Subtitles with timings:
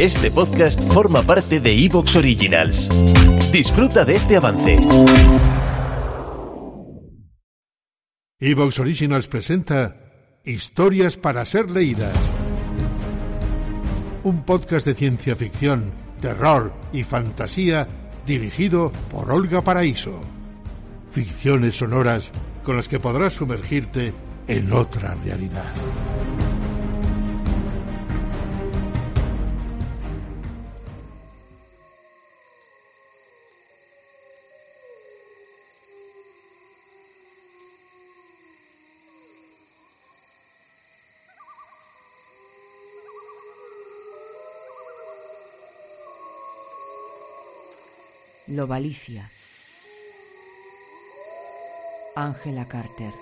[0.00, 2.90] Este podcast forma parte de Evox Originals.
[3.50, 4.78] Disfruta de este avance.
[8.38, 9.96] Evox Originals presenta
[10.44, 12.14] Historias para ser leídas.
[14.22, 15.90] Un podcast de ciencia ficción,
[16.20, 17.88] terror y fantasía
[18.26, 20.20] dirigido por Olga Paraíso.
[21.10, 22.32] Ficciones sonoras
[22.62, 24.12] con las que podrás sumergirte
[24.46, 25.72] en otra realidad.
[48.48, 49.28] Lobalicia.
[52.14, 53.12] Ángela Carter.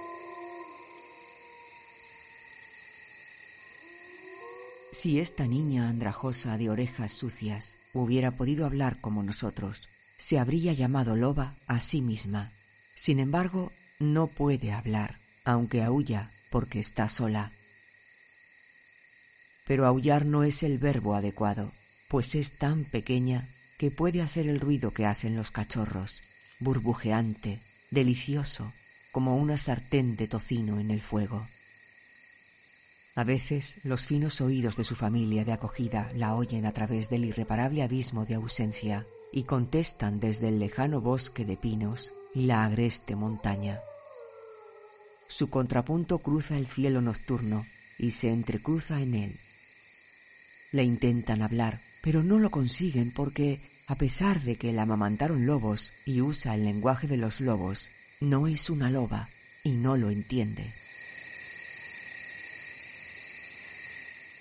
[4.93, 11.17] Si esta niña andrajosa de orejas sucias hubiera podido hablar como nosotros, se habría llamado
[11.17, 12.53] loba a sí misma.
[12.95, 17.51] Sin embargo, no puede hablar, aunque aúlla porque está sola.
[19.67, 21.73] Pero aullar no es el verbo adecuado,
[22.11, 23.49] pues es tan pequeña
[23.85, 26.23] que puede hacer el ruido que hacen los cachorros,
[26.59, 27.61] burbujeante,
[27.91, 28.73] delicioso,
[29.13, 31.47] como una sartén de tocino en el fuego.
[33.15, 37.27] A veces los finos oídos de su familia de acogida la oyen a través del
[37.27, 43.17] irreparable abismo de ausencia y contestan desde el lejano bosque de pinos y la agreste
[43.17, 43.81] montaña.
[45.27, 47.67] Su contrapunto cruza el cielo nocturno
[47.99, 49.41] y se entrecruza en él.
[50.73, 55.93] Le intentan hablar, pero no lo consiguen porque, a pesar de que la amamantaron lobos
[56.05, 59.29] y usa el lenguaje de los lobos, no es una loba
[59.63, 60.73] y no lo entiende.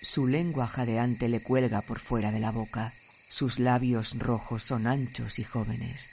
[0.02, 2.94] Su lengua jadeante le cuelga por fuera de la boca,
[3.28, 6.12] sus labios rojos son anchos y jóvenes,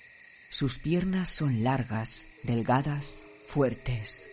[0.48, 4.28] sus piernas son largas, delgadas, fuertes.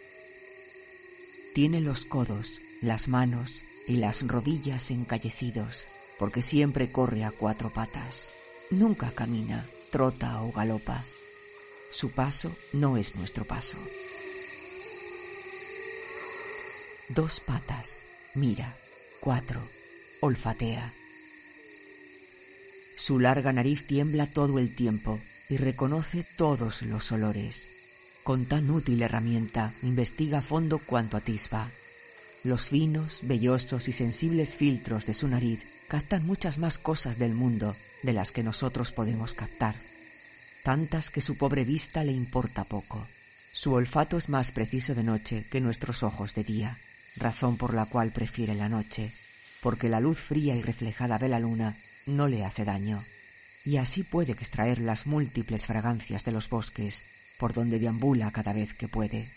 [1.54, 8.32] Tiene los codos, las manos y las rodillas encallecidos porque siempre corre a cuatro patas.
[8.70, 11.06] Nunca camina, trota o galopa.
[11.90, 13.78] Su paso no es nuestro paso.
[17.08, 18.76] Dos patas, mira,
[19.22, 19.64] cuatro,
[20.20, 20.94] olfatea.
[22.98, 27.72] Su larga nariz tiembla todo el tiempo y reconoce todos los olores.
[28.22, 31.72] Con tan útil herramienta investiga a fondo cuanto atisba.
[32.44, 37.78] Los finos, vellosos y sensibles filtros de su nariz captan muchas más cosas del mundo
[38.04, 39.76] de las que nosotros podemos captar,
[40.64, 43.08] tantas que su pobre vista le importa poco.
[43.52, 46.80] Su olfato es más preciso de noche que nuestros ojos de día,
[47.16, 49.14] razón por la cual prefiere la noche,
[49.62, 53.04] porque la luz fría y reflejada de la luna no le hace daño,
[53.66, 57.04] y así puede extraer las múltiples fragancias de los bosques
[57.38, 59.32] por donde deambula cada vez que puede.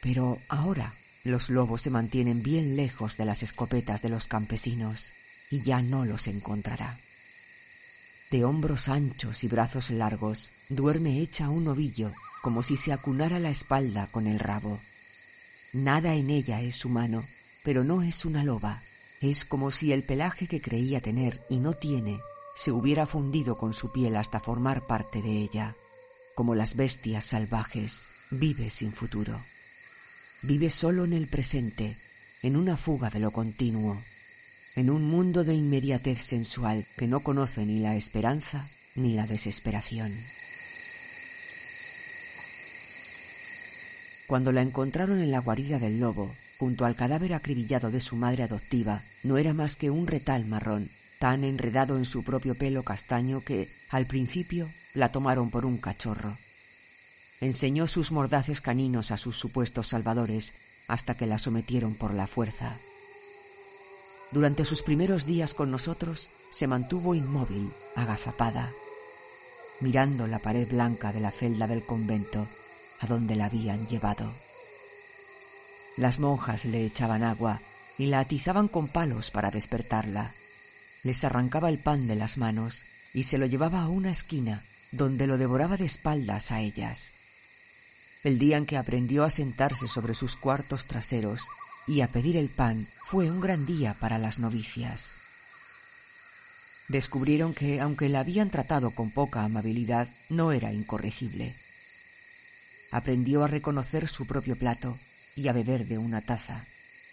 [0.00, 0.94] Pero ahora
[1.24, 5.12] los lobos se mantienen bien lejos de las escopetas de los campesinos
[5.50, 6.98] y ya no los encontrará.
[8.30, 12.12] De hombros anchos y brazos largos, duerme hecha un ovillo
[12.42, 14.80] como si se acunara la espalda con el rabo.
[15.72, 17.24] Nada en ella es humano,
[17.62, 18.82] pero no es una loba.
[19.20, 22.20] Es como si el pelaje que creía tener y no tiene
[22.54, 25.76] se hubiera fundido con su piel hasta formar parte de ella.
[26.34, 29.44] Como las bestias salvajes, vive sin futuro.
[30.42, 31.96] Vive solo en el presente,
[32.42, 34.02] en una fuga de lo continuo,
[34.78, 40.16] en un mundo de inmediatez sensual que no conoce ni la esperanza ni la desesperación.
[44.28, 48.44] Cuando la encontraron en la guarida del lobo, junto al cadáver acribillado de su madre
[48.44, 53.40] adoptiva, no era más que un retal marrón, tan enredado en su propio pelo castaño
[53.40, 56.38] que, al principio, la tomaron por un cachorro.
[57.40, 60.54] Enseñó sus mordaces caninos a sus supuestos salvadores
[60.86, 62.78] hasta que la sometieron por la fuerza.
[64.30, 68.72] Durante sus primeros días con nosotros se mantuvo inmóvil, agazapada,
[69.80, 72.46] mirando la pared blanca de la celda del convento
[73.00, 74.34] a donde la habían llevado.
[75.96, 77.62] Las monjas le echaban agua
[77.96, 80.34] y la atizaban con palos para despertarla.
[81.02, 84.62] Les arrancaba el pan de las manos y se lo llevaba a una esquina
[84.92, 87.14] donde lo devoraba de espaldas a ellas.
[88.24, 91.48] El día en que aprendió a sentarse sobre sus cuartos traseros
[91.88, 95.16] y a pedir el pan fue un gran día para las novicias.
[96.86, 101.56] Descubrieron que, aunque la habían tratado con poca amabilidad, no era incorregible.
[102.92, 104.98] Aprendió a reconocer su propio plato
[105.34, 106.66] y a beber de una taza.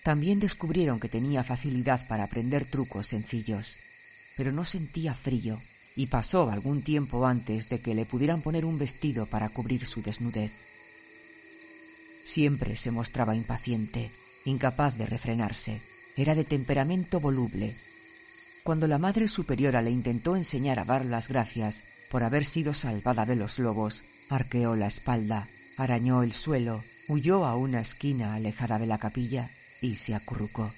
[0.04, 3.80] También descubrieron que tenía facilidad para aprender trucos sencillos.
[4.36, 5.62] pero no sentía frío,
[5.95, 10.01] y pasó algún tiempo antes de que le pudieran poner un vestido para cubrir su
[10.01, 10.51] desnudez.
[12.25, 14.12] Siempre se mostraba impaciente,
[14.45, 15.81] incapaz de refrenarse,
[16.15, 17.75] era de temperamento voluble.
[18.63, 23.25] Cuando la Madre Superiora le intentó enseñar a dar las gracias por haber sido salvada
[23.25, 28.88] de los lobos, arqueó la espalda, arañó el suelo, huyó a una esquina alejada de
[28.88, 29.51] la capilla
[29.81, 30.74] y se acurrucó.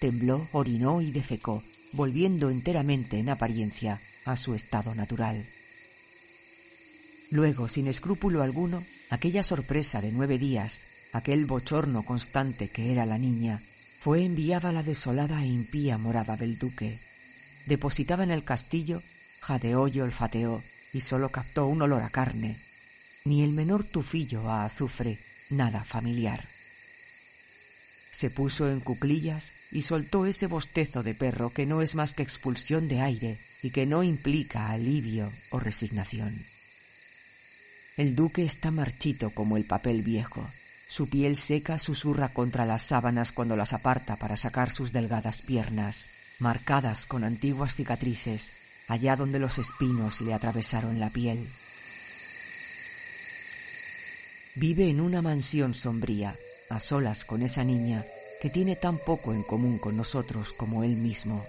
[0.00, 1.62] Tembló, orinó y defecó,
[1.92, 5.46] volviendo enteramente en apariencia a su estado natural.
[7.30, 10.86] Luego, sin escrúpulo alguno, aquella sorpresa de nueve días,
[11.16, 13.62] aquel bochorno constante que era la niña,
[14.00, 17.00] fue enviada a la desolada e impía morada del duque.
[17.66, 19.02] Depositaba en el castillo,
[19.40, 22.62] jadeó y olfateó, y sólo captó un olor a carne,
[23.24, 25.18] ni el menor tufillo a azufre,
[25.50, 26.48] nada familiar.
[28.10, 32.22] Se puso en cuclillas y soltó ese bostezo de perro que no es más que
[32.22, 36.46] expulsión de aire y que no implica alivio o resignación.
[37.96, 40.48] El duque está marchito como el papel viejo.
[40.88, 46.08] Su piel seca susurra contra las sábanas cuando las aparta para sacar sus delgadas piernas,
[46.38, 48.52] marcadas con antiguas cicatrices,
[48.86, 51.50] allá donde los espinos le atravesaron la piel.
[54.54, 56.38] Vive en una mansión sombría,
[56.70, 58.06] a solas con esa niña
[58.40, 61.44] que tiene tan poco en común con nosotros como él mismo.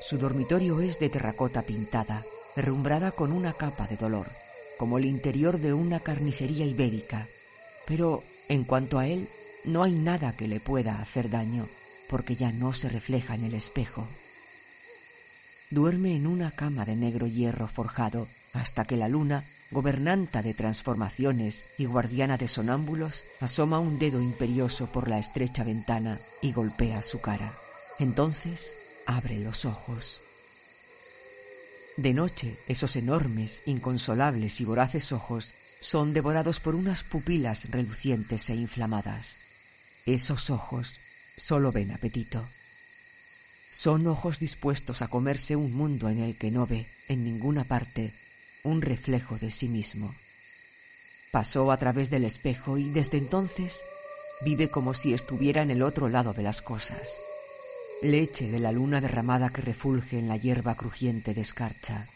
[0.00, 2.24] Su dormitorio es de terracota pintada,
[2.56, 4.30] herrumbrada con una capa de dolor,
[4.78, 7.28] como el interior de una carnicería ibérica.
[7.88, 9.28] Pero en cuanto a él,
[9.64, 11.68] no hay nada que le pueda hacer daño,
[12.06, 14.06] porque ya no se refleja en el espejo.
[15.70, 21.66] Duerme en una cama de negro hierro forjado hasta que la luna, gobernanta de transformaciones
[21.78, 27.20] y guardiana de sonámbulos, asoma un dedo imperioso por la estrecha ventana y golpea su
[27.20, 27.54] cara.
[27.98, 28.76] Entonces
[29.06, 30.20] abre los ojos.
[31.96, 38.54] De noche, esos enormes, inconsolables y voraces ojos son devorados por unas pupilas relucientes e
[38.54, 39.40] inflamadas.
[40.06, 41.00] Esos ojos
[41.36, 42.48] solo ven apetito.
[43.70, 48.12] Son ojos dispuestos a comerse un mundo en el que no ve, en ninguna parte,
[48.64, 50.14] un reflejo de sí mismo.
[51.30, 53.82] Pasó a través del espejo y desde entonces
[54.44, 57.20] vive como si estuviera en el otro lado de las cosas
[58.00, 62.06] leche de la luna derramada que refulge en la hierba crujiente de escarcha.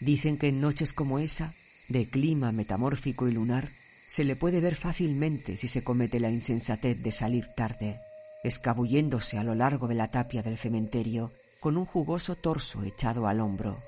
[0.00, 1.54] Dicen que en noches como esa,
[1.88, 3.70] de clima metamórfico y lunar,
[4.06, 8.00] se le puede ver fácilmente si se comete la insensatez de salir tarde,
[8.42, 13.40] escabulléndose a lo largo de la tapia del cementerio con un jugoso torso echado al
[13.40, 13.78] hombro.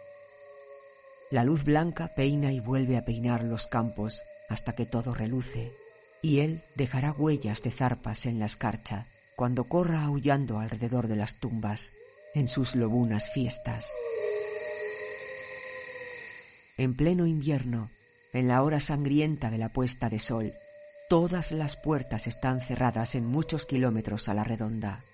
[1.30, 5.72] La luz blanca peina y vuelve a peinar los campos hasta que todo reluce,
[6.22, 9.06] y él dejará huellas de zarpas en la escarcha
[9.36, 11.92] cuando corra aullando alrededor de las tumbas
[12.34, 13.90] en sus lobunas fiestas.
[16.80, 17.90] En pleno invierno,
[18.32, 20.54] en la hora sangrienta de la puesta de sol,
[21.10, 25.04] todas las puertas están cerradas en muchos kilómetros a la redonda.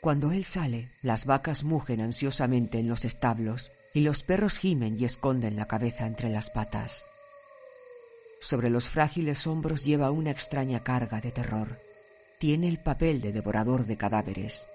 [0.00, 5.04] Cuando él sale, las vacas mugen ansiosamente en los establos y los perros gimen y
[5.04, 7.08] esconden la cabeza entre las patas.
[8.40, 11.80] Sobre los frágiles hombros lleva una extraña carga de terror
[12.38, 14.68] tiene el papel de devorador de cadáveres,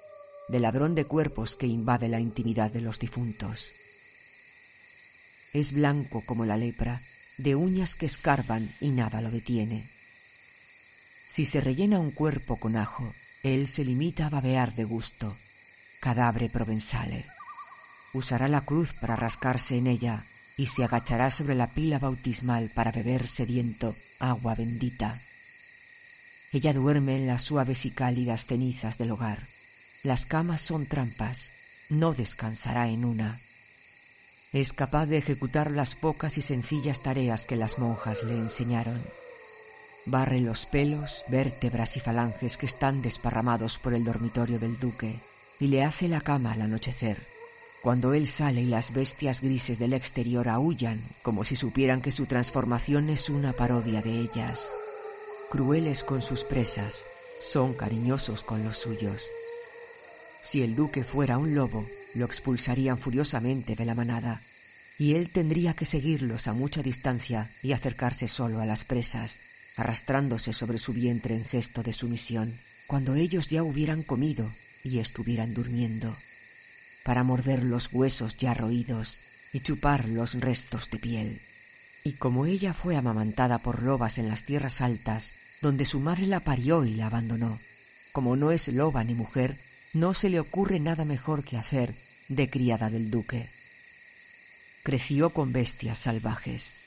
[0.47, 3.71] de ladrón de cuerpos que invade la intimidad de los difuntos.
[5.53, 7.01] Es blanco como la lepra,
[7.37, 9.89] de uñas que escarban y nada lo detiene.
[11.27, 13.13] Si se rellena un cuerpo con ajo,
[13.43, 15.37] él se limita a babear de gusto.
[15.99, 17.25] Cadáver provenzale.
[18.13, 20.25] Usará la cruz para rascarse en ella
[20.57, 25.21] y se agachará sobre la pila bautismal para beber sediento agua bendita.
[26.51, 29.47] Ella duerme en las suaves y cálidas cenizas del hogar.
[30.03, 31.51] Las camas son trampas.
[31.89, 33.39] No descansará en una.
[34.51, 39.01] Es capaz de ejecutar las pocas y sencillas tareas que las monjas le enseñaron.
[40.05, 45.19] Barre los pelos, vértebras y falanges que están desparramados por el dormitorio del duque
[45.59, 47.27] y le hace la cama al anochecer.
[47.83, 52.25] Cuando él sale y las bestias grises del exterior aullan como si supieran que su
[52.25, 54.69] transformación es una parodia de ellas
[55.49, 57.07] crueles con sus presas,
[57.39, 59.29] son cariñosos con los suyos.
[60.41, 64.41] Si el duque fuera un lobo, lo expulsarían furiosamente de la manada,
[64.97, 69.41] y él tendría que seguirlos a mucha distancia y acercarse solo a las presas,
[69.75, 74.53] arrastrándose sobre su vientre en gesto de sumisión, cuando ellos ya hubieran comido
[74.83, 76.17] y estuvieran durmiendo,
[77.03, 79.21] para morder los huesos ya roídos
[79.53, 81.41] y chupar los restos de piel.
[82.03, 86.39] Y como ella fue amamantada por lobas en las tierras altas, donde su madre la
[86.41, 87.59] parió y la abandonó,
[88.11, 89.59] como no es loba ni mujer,
[89.93, 91.95] no se le ocurre nada mejor que hacer
[92.27, 93.49] de criada del duque.
[94.83, 96.77] Creció con bestias salvajes.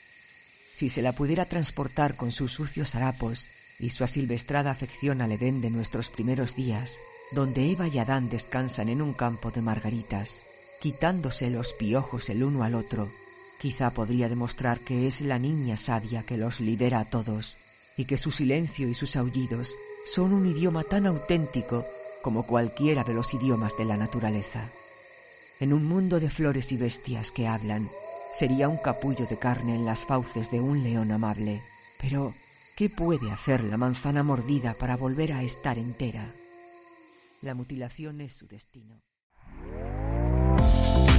[0.72, 5.60] Si se la pudiera transportar con sus sucios harapos y su asilvestrada afección al Edén
[5.60, 7.00] de nuestros primeros días,
[7.32, 10.42] donde Eva y Adán descansan en un campo de margaritas,
[10.80, 13.12] quitándose los piojos el uno al otro,
[13.58, 17.58] quizá podría demostrar que es la niña sabia que los lidera a todos
[17.96, 21.86] y que su silencio y sus aullidos son un idioma tan auténtico
[22.22, 24.70] como cualquiera de los idiomas de la naturaleza.
[25.60, 27.90] En un mundo de flores y bestias que hablan,
[28.32, 31.62] sería un capullo de carne en las fauces de un león amable.
[32.00, 32.34] Pero,
[32.76, 36.34] ¿qué puede hacer la manzana mordida para volver a estar entera?
[37.42, 39.02] La mutilación es su destino.